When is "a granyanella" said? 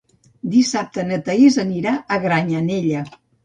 1.97-3.09